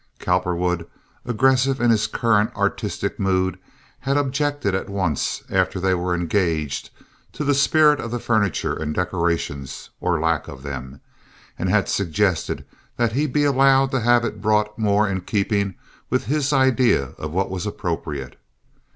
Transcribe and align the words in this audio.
Cowperwood, 0.17 0.87
aggressive 1.25 1.79
in 1.79 1.91
his 1.91 2.07
current 2.07 2.49
artistic 2.55 3.19
mood, 3.19 3.59
had 3.99 4.17
objected 4.17 4.73
at 4.73 4.89
once 4.89 5.43
after 5.51 5.79
they 5.79 5.93
were 5.93 6.15
engaged 6.15 6.89
to 7.33 7.43
the 7.43 7.53
spirit 7.53 7.99
of 7.99 8.09
the 8.09 8.17
furniture 8.19 8.73
and 8.73 8.95
decorations, 8.95 9.91
or 9.99 10.19
lack 10.19 10.47
of 10.47 10.63
them, 10.63 11.01
and 11.59 11.69
had 11.69 11.87
suggested 11.87 12.65
that 12.97 13.11
he 13.11 13.27
be 13.27 13.43
allowed 13.43 13.91
to 13.91 13.99
have 13.99 14.25
it 14.25 14.41
brought 14.41 14.75
more 14.79 15.07
in 15.07 15.21
keeping 15.21 15.75
with 16.09 16.25
his 16.25 16.51
idea 16.51 17.09
of 17.19 17.31
what 17.31 17.51
was 17.51 17.67
appropriate. 17.67 18.37